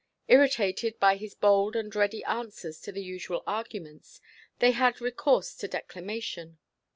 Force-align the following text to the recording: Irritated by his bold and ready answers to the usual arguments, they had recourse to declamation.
Irritated 0.27 0.99
by 0.99 1.15
his 1.15 1.35
bold 1.35 1.75
and 1.75 1.95
ready 1.95 2.23
answers 2.23 2.79
to 2.81 2.91
the 2.91 3.03
usual 3.03 3.43
arguments, 3.45 4.19
they 4.57 4.71
had 4.71 4.99
recourse 4.99 5.53
to 5.57 5.67
declamation. 5.67 6.57